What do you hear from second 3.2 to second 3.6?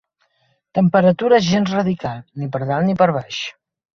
baix.